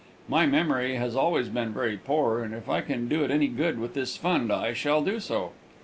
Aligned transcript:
My 0.27 0.47
memory 0.47 0.95
has 0.95 1.15
always 1.15 1.49
been 1.49 1.75
very 1.75 1.95
poor, 1.95 2.43
and 2.43 2.55
if 2.55 2.67
I 2.67 2.81
can 2.81 3.07
do 3.07 3.23
it 3.23 3.29
any 3.29 3.47
good 3.47 3.77
with 3.77 3.93
this 3.93 4.17
fund 4.17 4.51
I 4.51 4.73
shall 4.73 5.03
do 5.03 5.19
so. 5.19 5.51